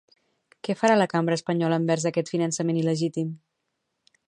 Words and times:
Què 0.67 0.75
farà 0.79 0.95
la 1.01 1.07
cambra 1.11 1.37
espanyola 1.39 1.79
envers 1.83 2.07
aquest 2.11 2.33
finançament 2.37 2.81
il·legítim? 2.85 3.31